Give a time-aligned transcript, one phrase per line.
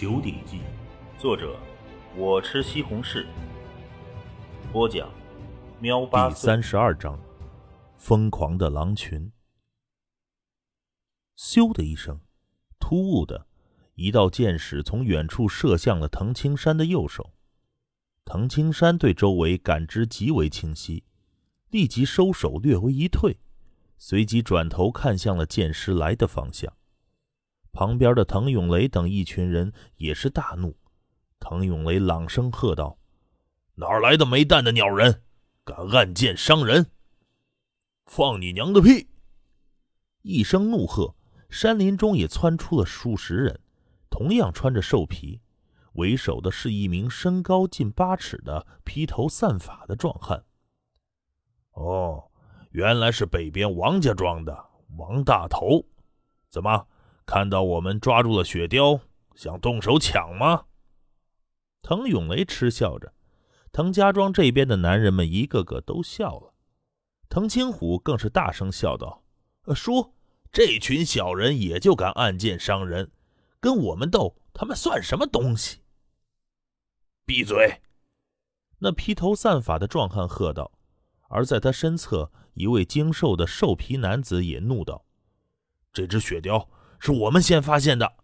[0.00, 0.58] 九鼎记》，
[1.20, 1.58] 作者
[2.16, 3.26] 我吃西红柿，
[4.72, 5.12] 播讲
[5.80, 7.18] 喵八第三十二章：
[7.96, 9.32] 疯狂的狼群。
[11.36, 12.20] 咻的一声，
[12.78, 13.48] 突兀的
[13.96, 17.32] 一道箭矢从远处射向了藤青山的右手。
[18.24, 21.02] 藤青山对周围感知极为清晰，
[21.70, 23.40] 立即收手，略微一退，
[23.98, 26.72] 随即转头看向了箭矢来的方向。
[27.78, 30.76] 旁边的滕永雷等一群人也是大怒。
[31.38, 32.98] 滕永雷朗声喝道
[33.76, 35.22] ：“哪来的没蛋的鸟人，
[35.62, 36.90] 敢暗箭伤人？
[38.06, 39.08] 放你娘的屁！”
[40.22, 41.14] 一声怒喝，
[41.50, 43.60] 山林中也窜出了数十人，
[44.10, 45.40] 同样穿着兽皮，
[45.92, 50.44] 为首的是一名身高近八尺的披头散发的壮汉。
[51.74, 52.28] 哦，
[52.72, 54.66] 原来是北边王家庄的
[54.96, 55.86] 王大头，
[56.50, 56.84] 怎么？
[57.28, 59.02] 看到我们抓住了雪貂，
[59.34, 60.64] 想动手抢吗？
[61.82, 63.12] 滕永雷嗤笑着，
[63.70, 66.54] 滕家庄这边的男人们一个个都笑了。
[67.28, 69.22] 滕青虎更是大声笑道
[69.76, 70.14] ：“叔，
[70.50, 73.10] 这群小人也就敢暗箭伤人，
[73.60, 75.82] 跟我们斗，他们算什么东西？”
[77.26, 77.82] 闭嘴！
[78.78, 80.72] 那披头散发的壮汉喝道，
[81.28, 85.04] 而在他身侧，一位精瘦的兽皮男子也怒道
[85.92, 86.66] ：“这只雪貂。”
[86.98, 88.14] 是我们先发现的，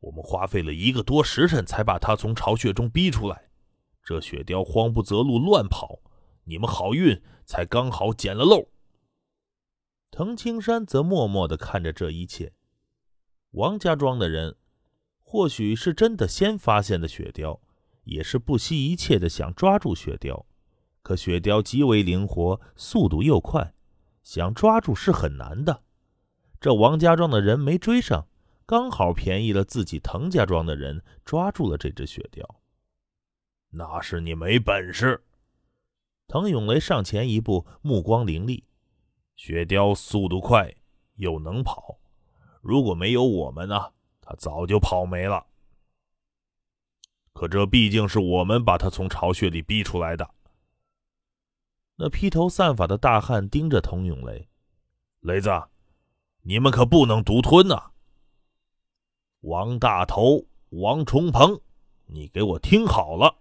[0.00, 3.50] 我们花费了一个多时辰才把他从巢穴中逼出来。
[4.02, 6.00] 这雪貂慌不择路乱跑，
[6.44, 8.68] 你们好运才刚好捡了漏。
[10.10, 12.52] 滕青山则默默地看着这一切。
[13.52, 14.56] 王家庄的人
[15.18, 17.60] 或许是真的先发现的雪貂，
[18.04, 20.44] 也是不惜一切的想抓住雪貂。
[21.02, 23.72] 可雪貂极为灵活，速度又快，
[24.22, 25.82] 想抓住是很难的。
[26.60, 28.28] 这王家庄的人没追上，
[28.66, 32.44] 刚好便宜了自己滕家庄的人，抓住了这只雪貂。
[33.70, 35.24] 那是你没本事。
[36.28, 38.62] 滕永雷上前一步，目光凌厉。
[39.36, 40.70] 雪貂速度快，
[41.14, 41.98] 又能跑，
[42.60, 45.46] 如果没有我们呢，它早就跑没了。
[47.32, 50.28] 可这毕竟是我们把它从巢穴里逼出来的。
[51.96, 54.46] 那披头散发的大汉盯着滕永雷，
[55.20, 55.48] 雷子。
[56.42, 57.90] 你们可不能独吞呐！
[59.40, 61.60] 王大头、王重鹏，
[62.06, 63.36] 你给我听好了！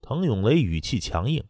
[0.00, 1.44] 滕永雷语气强硬：“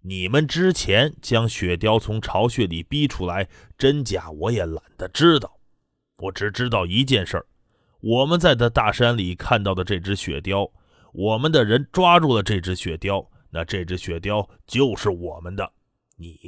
[0.00, 5.58] 你们之前将雪貂从巢穴里逼出来，真假我也懒得知道。
[6.16, 7.46] 我只知道一件事儿：
[8.00, 10.70] 我们在这大山里看到的这只雪貂，
[11.12, 15.70] 我们的人抓住了这只雪貂，那这只雪貂就是我们的。
[16.16, 16.38] 你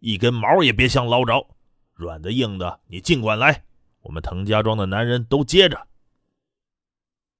[0.00, 1.46] 一根毛也别想捞着！”
[1.94, 3.64] 软的硬的，你尽管来！
[4.02, 5.86] 我们滕家庄的男人都接着。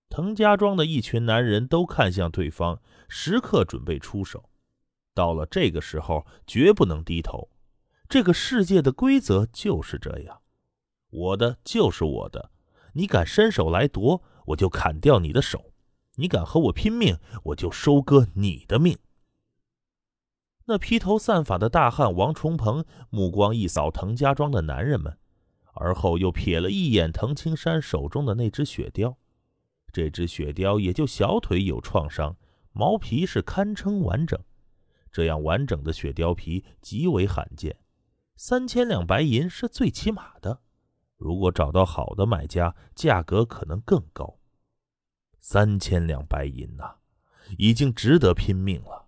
[0.09, 4.48] 滕家庄的一群男人都看向对方，时刻准备出手。
[5.12, 7.50] 到了这个时候，绝不能低头。
[8.09, 10.41] 这个世界的规则就是这样，
[11.10, 12.50] 我的就是我的。
[12.93, 15.59] 你敢伸手来夺，我就砍掉你的手；
[16.14, 18.97] 你敢和我拼命，我就收割你的命。
[20.66, 25.19] 那披头散发的大汉王重鹏目光一扫滕家庄的男人们，
[25.75, 29.16] 而后又瞥了一眼滕青山手中的那只雪貂。
[29.92, 32.36] 这只雪貂也就小腿有创伤，
[32.72, 34.38] 毛皮是堪称完整。
[35.12, 37.76] 这样完整的雪貂皮极为罕见，
[38.36, 40.60] 三千两白银是最起码的。
[41.16, 44.38] 如果找到好的买家，价格可能更高。
[45.38, 46.96] 三千两白银呐，
[47.58, 49.03] 已经值得拼命了。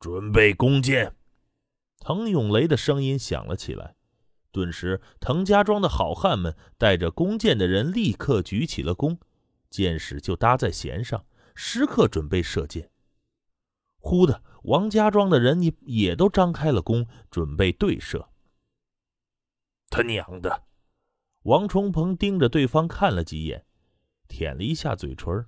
[0.00, 1.14] 准备弓箭！
[1.98, 3.96] 滕永雷的声音响了起来，
[4.50, 9.18] 顿时，滕家庄的好汉们带着弓箭的人立刻举起了弓，
[9.68, 12.90] 箭矢就搭在弦上，时刻准备射箭。
[13.98, 18.30] 忽的，王家庄的人也也都张开了弓，准备对射。
[19.90, 20.62] 他娘的！
[21.42, 23.66] 王重鹏盯着对方看了几眼，
[24.26, 25.44] 舔了一下嘴唇。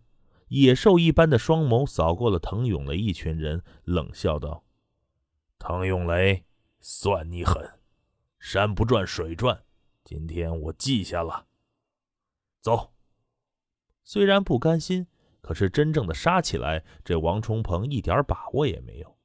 [0.53, 4.67] 野兽一般的双眸扫过了滕永雷一群人，冷笑道
[5.59, 6.45] ：“滕永雷，
[6.79, 7.81] 算你狠！
[8.39, 9.65] 山不转水转，
[10.05, 11.47] 今天我记下了。
[12.61, 12.93] 走。”
[14.05, 15.07] 虽然不甘心，
[15.41, 19.17] 可是真正的杀起来，这王重鹏一点把握也没有，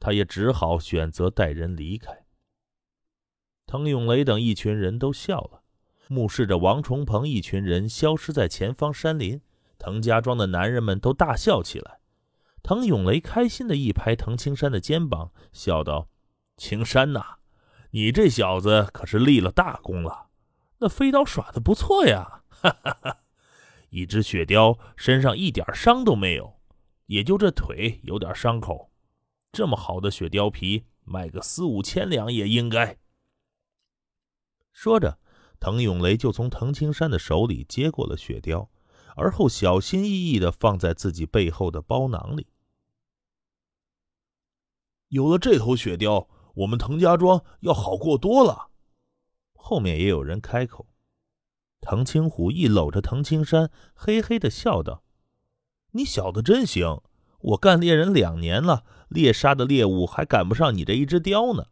[0.00, 2.24] 他也只好选择带人离开。
[3.66, 5.64] 滕永雷等一群人都笑了，
[6.08, 9.42] 目视着王重鹏一群人消失在前方山林。
[9.82, 11.98] 滕家庄的男人们都大笑起来。
[12.62, 16.08] 滕永雷开心的一拍滕青山的肩膀，笑道
[16.56, 17.38] ：“青山呐，
[17.90, 20.28] 你这小子可是立了大功了，
[20.78, 22.44] 那飞刀耍的不错呀！
[22.48, 23.16] 哈哈哈，
[23.90, 26.60] 一只雪貂身上一点伤都没有，
[27.06, 28.92] 也就这腿有点伤口。
[29.50, 32.98] 这么好的雪貂皮，卖个四五千两也应该。
[34.72, 35.18] 说着，
[35.58, 38.68] 滕永雷就从滕青山的手里接过了雪貂，
[39.16, 42.46] 而后小心翼翼的放在自己背后的包囊里。
[45.08, 48.70] 有了这头雪貂，我们滕家庄要好过多了。
[49.52, 50.88] 后面也有人开口。
[51.80, 55.04] 滕青虎一搂着滕青山，嘿嘿的笑道
[55.92, 57.02] ：“你小子真行，
[57.40, 61.66] 我干猎人两年了，猎杀的猎物还赶不上你这一只雕呢。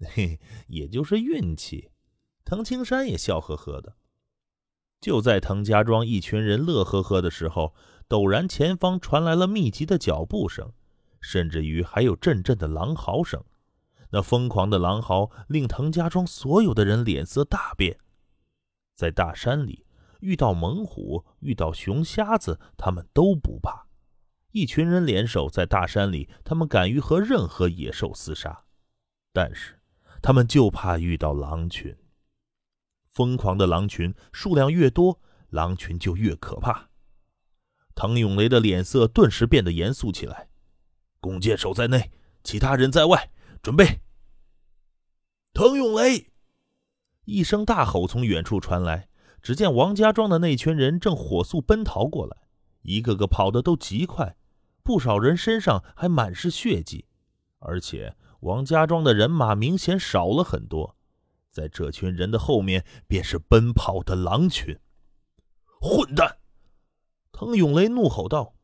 [0.14, 1.90] 嘿，也就是运气。”
[2.44, 3.96] 滕青山也笑呵呵的。
[5.00, 7.74] 就在滕家庄一群人乐呵呵的时候，
[8.08, 10.72] 陡然前方传来了密集的脚步声，
[11.20, 13.44] 甚至于还有阵阵的狼嚎声。
[14.10, 17.98] 那疯狂的狼嚎令滕家庄所有的人脸色大变。
[18.94, 19.84] 在大山里
[20.20, 23.86] 遇到猛虎、遇到熊瞎子，他们都不怕。
[24.52, 28.64] 一群人联手在大山里，他们敢于和任何野兽厮杀。
[29.32, 29.78] 但是，
[30.22, 31.94] 他们就怕遇到狼群。
[33.16, 36.90] 疯狂的狼群数量越多，狼群就越可怕。
[37.94, 40.50] 滕永雷的脸色顿时变得严肃起来。
[41.18, 42.10] 弓箭手在内，
[42.44, 43.30] 其他人在外，
[43.62, 44.02] 准备。
[45.54, 46.30] 滕永雷。
[47.24, 49.08] 一声大吼从远处传来，
[49.40, 52.36] 只见王家庄的那群人正火速奔逃过来，
[52.82, 54.36] 一个个跑得都极快，
[54.82, 57.06] 不少人身上还满是血迹，
[57.60, 60.95] 而且王家庄的人马明显少了很多。
[61.56, 64.78] 在这群人的后面，便是奔跑的狼群。
[65.80, 66.36] 混蛋！
[67.32, 68.54] 滕永雷怒吼道：“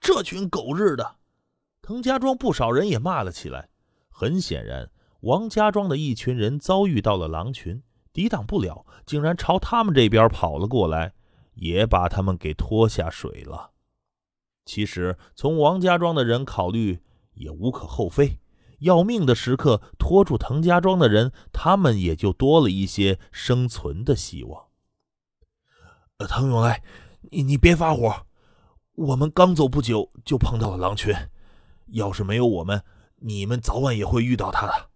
[0.00, 1.18] 这群狗日的！”
[1.82, 3.68] 滕家庄不少人也骂了起来。
[4.08, 4.90] 很显然。
[5.20, 11.14] 王家庄的一群人遭遇到了狼群，抵挡不了，竟然朝他们这边跑了过来，
[11.54, 13.70] 也把他们给拖下水了。
[14.64, 17.00] 其实从王家庄的人考虑
[17.34, 18.38] 也无可厚非，
[18.80, 24.66] 要命的时刻拖住滕家庄的人，他们也就多了一些生存的希望。
[26.18, 26.82] 呃滕永来，
[27.30, 28.26] 你你别发火，
[28.94, 31.14] 我们刚走不久就碰到了狼群，
[31.88, 32.82] 要是没有我们，
[33.16, 34.90] 你们早晚也会遇到他的。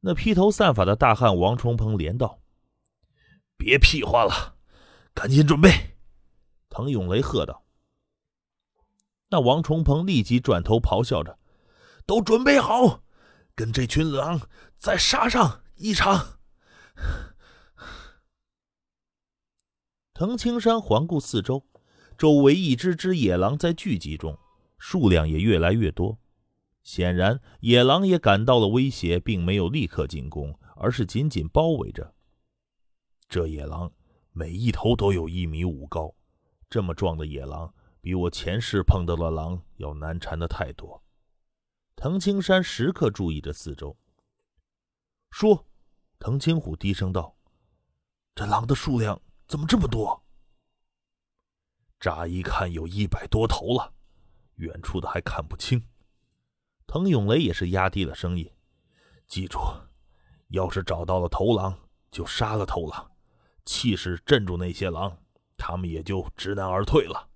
[0.00, 2.38] 那披头散发的大汉王重鹏连道
[3.58, 4.56] ：“别屁话了，
[5.12, 5.70] 赶紧准备！”
[6.70, 7.64] 滕永雷喝道。
[9.28, 11.38] 那王重鹏立即转头咆哮着
[12.06, 13.02] ：“都准备好，
[13.54, 16.38] 跟这群狼再杀上一场！”
[20.14, 21.66] 藤青山环顾四周，
[22.16, 24.38] 周围一只只野狼在聚集中，
[24.78, 26.18] 数量也越来越多。
[26.82, 32.14] 显然，野狼也感到了威胁，并没有立刻进攻，而是紧紧包围着。
[33.28, 33.90] 这野狼
[34.30, 36.14] 每一头都有一米五高，
[36.70, 41.02] 这么壮的野狼，比我前世碰到的狼要难缠的太多。
[41.96, 43.96] 滕青山时刻注意着四周。
[45.30, 45.66] 说，
[46.18, 47.34] 滕青虎低声道
[48.36, 50.22] ：“这狼的数量怎么这么多？
[51.98, 53.94] 乍一看有一百多头了，
[54.56, 55.82] 远处的还看不清。”
[56.86, 58.48] 滕永雷也是压低了声音
[59.26, 59.58] ：“记住，
[60.48, 63.10] 要是找到了头狼，就杀了头狼，
[63.64, 65.18] 气势镇住那些狼，
[65.56, 67.30] 他们也就知难而退了。”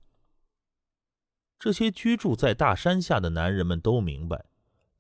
[1.59, 4.47] 这些居住在大山下的男人们都明白，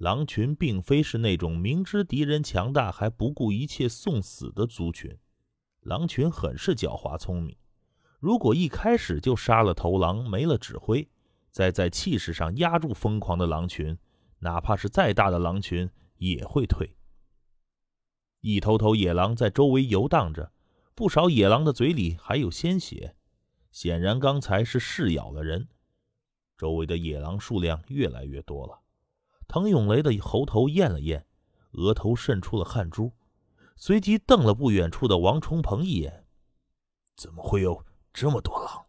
[0.00, 5.19] 狼群并非是那种明知敌人强大还不顾一切送死的族群，
[5.80, 7.54] 狼群很是狡猾聪明。
[8.19, 11.07] 如果一开始就杀了头狼，没了指挥，
[11.50, 13.99] 再在气势上压住疯狂的狼群。
[14.38, 16.97] 哪怕是再大的狼群也会退。
[18.40, 20.50] 一头头野狼在周围游荡着，
[20.95, 23.14] 不少野狼的嘴里还有鲜血，
[23.71, 25.69] 显然刚才是噬咬了人。
[26.57, 28.80] 周围的野狼数量越来越多了。
[29.52, 31.26] 滕永雷的喉头咽了咽，
[31.73, 33.11] 额头渗出了汗珠，
[33.75, 36.25] 随即瞪了不远处的王重鹏一眼
[37.19, 38.87] ：“怎么会有这么多狼？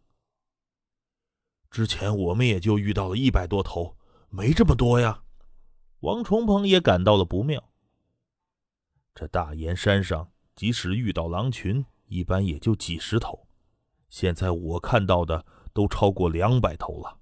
[1.71, 3.97] 之前我们也就遇到了一百多头，
[4.29, 5.23] 没这么多呀。”
[6.01, 7.71] 王重鹏也感到了不妙。
[9.15, 13.47] 这大岩山上，即使遇到狼群，一般也就几十头，
[14.09, 17.17] 现在我看到的都超过两百头了。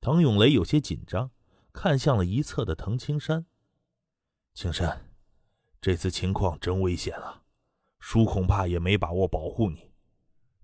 [0.00, 1.32] 滕永雷有些紧张，
[1.72, 3.46] 看向了一侧的藤青山。
[4.54, 5.10] 青山，
[5.80, 7.42] 这次情况真危险啊！
[7.98, 9.90] 叔恐怕也没把握保护你。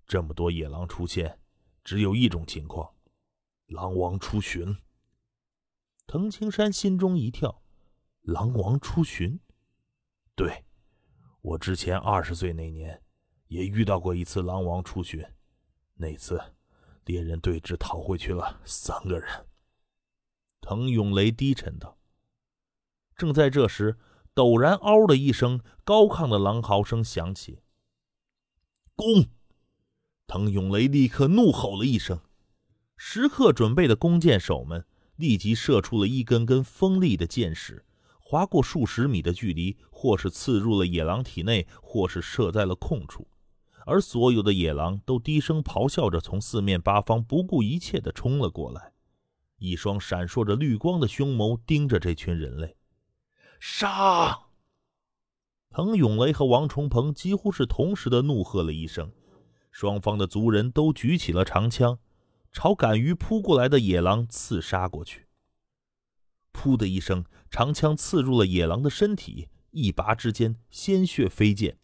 [0.05, 1.39] 这么多野狼出现，
[1.83, 2.95] 只有一种情况：
[3.67, 4.77] 狼王出巡。
[6.05, 7.63] 藤青山心中一跳，
[8.21, 9.39] 狼王出巡。
[10.35, 10.65] 对，
[11.41, 13.01] 我之前二十岁那年，
[13.47, 15.25] 也遇到过一次狼王出巡，
[15.95, 16.39] 那次
[17.05, 19.48] 猎人对峙逃回去了三个人。
[20.61, 21.97] 滕永雷低沉道。
[23.15, 23.97] 正在这时，
[24.33, 27.59] 陡然“嗷”的一声，高亢的狼嚎声响起。
[28.95, 29.25] 弓！
[30.27, 32.21] 滕永雷立刻怒吼了一声，
[32.95, 34.85] 时刻准备的弓箭手们
[35.15, 37.83] 立即射出了一根根锋利的箭矢，
[38.19, 43.27] 划过数十米的距离，或是刺入了野狼体内，或是射在了空处。
[43.85, 48.93] 而所有的野狼都低声咆哮着，从四面八方不顾一切地冲了过来，
[49.59, 52.75] 一双闪烁着绿光的凶眸盯着这群人类。
[53.59, 54.47] 杀！
[55.69, 59.11] 滕永雷和王重鹏几乎是同时的怒喝了一声，
[59.71, 61.99] 双方的族人都举起了长枪，
[62.51, 65.27] 朝敢于扑过来的野狼刺杀过去。
[66.51, 71.77] 噗的一声，长枪刺入了野狼的身体，一拔之间，鲜血飞溅。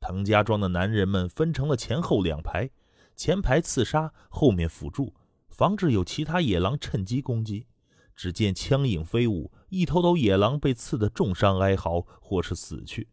[0.00, 2.70] 滕家庄的男人们分成了前后两排，
[3.14, 5.14] 前排刺杀，后面辅助，
[5.54, 7.68] 防止有其他野狼趁机攻击。
[8.16, 13.08] 只见枪影飞舞，一头头野狼被刺得重伤哀嚎，或是死去。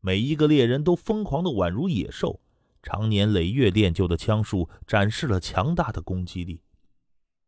[0.00, 2.40] 每一个猎人都疯狂的宛如野兽，
[2.82, 6.62] 常年累月练就的枪术展示了强大的攻击力。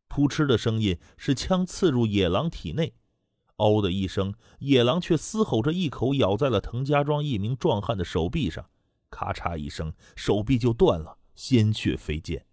[0.09, 2.95] 扑哧的声音是枪刺入野狼体内，
[3.57, 8.69] 嗷的一声，野狼却嘶吼着一口咬在了滕家庄一名壮汉的手臂上。
[9.11, 12.45] 咔嚓一声，手臂就断了，鲜血飞溅。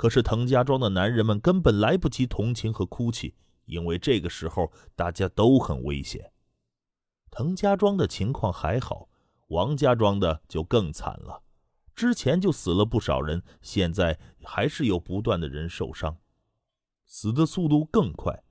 [0.00, 3.34] 可是滕家庄的男人们根本来不及同情和哭泣，
[3.66, 6.32] 因为这个时候大家都很危险。
[7.30, 9.10] 滕家庄的情况还好，
[9.48, 11.42] 王家庄的就更惨了。
[11.94, 16.16] 之前就死了不少人，现在还是有不断的人受伤，
[17.04, 18.42] 死的速度更快。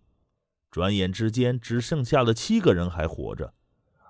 [0.70, 3.56] 转眼之间，只剩下了七个人还活着。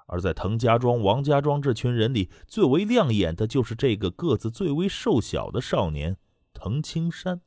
[0.07, 6.17] 而在滕家庄、王家庄这群人里，最为亮眼的就是这个个子最为瘦小的少年
[6.61, 7.39] 滕青山。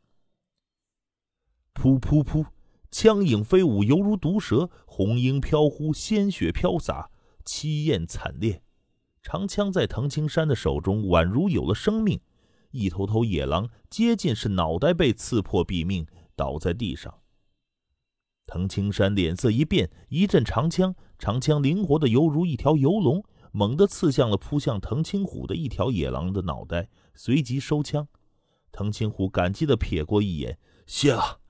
[1.75, 2.47] 噗噗噗，
[2.91, 7.11] 枪影飞舞，犹如毒蛇；红缨飘忽，鲜血飘洒，
[7.45, 8.63] 凄艳惨烈。
[9.23, 12.19] 长枪在滕青山的手中，宛如有了生命。
[12.71, 17.21] 一头头野狼接近，是脑袋被刺破毙命，倒在地上。
[18.47, 20.95] 滕青山脸色一变，一阵长枪。
[21.19, 28.09] 长枪灵活的犹如一条游龙，猛地刺向了扑向滕青虎的一条野狼的脑袋，随即收枪。
[28.73, 31.41] 滕青虎感激的瞥过一眼，谢了。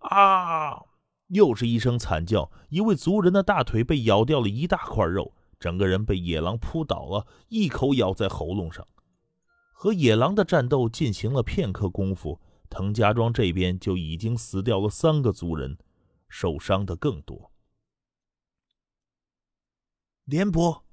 [0.00, 0.82] 啊！
[1.28, 8.86] 又是一声惨叫，一位族人的大腿被咬掉了一大块肉，整个人被野狼扑倒了，一口咬在喉咙上。
[9.72, 15.78] 和野狼的战斗进行了片刻功夫，滕家庄这边就已经死掉了三个族人，
[16.28, 17.50] 受伤的更多。
[20.24, 20.84] 廉伯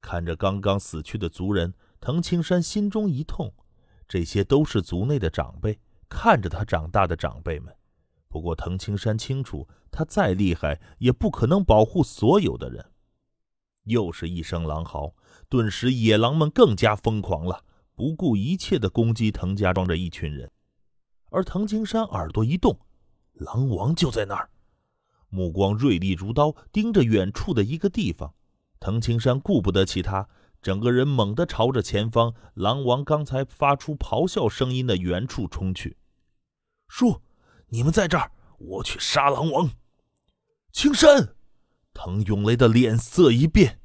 [0.00, 3.54] 看着刚刚死去的族人，滕青山心中一痛。
[4.08, 7.74] 这些都是族内的长辈，看着他长大的长辈们。
[8.28, 12.84] 不过滕青山清楚，他再厉害也不可能保护所有的人。
[13.84, 15.14] 又是一声狼嚎，
[15.48, 20.50] 顿时野狼们更加疯狂了，不顾一切的攻击滕家庄这一群人。
[21.30, 22.78] 而滕青山耳朵一动，
[23.34, 24.48] 狼王就在那儿。
[25.28, 28.34] 目光锐利如刀，盯着远处的一个地方。
[28.80, 30.28] 滕青山顾不得其他，
[30.64, 35.98] 整个人猛地朝着前方狼王刚才发出咆哮声音的原处冲去。
[36.88, 37.20] 叔，
[37.68, 39.70] 你们在这儿，我去杀狼王。
[40.72, 41.36] 青山，
[41.92, 43.78] 滕永雷的脸色一变。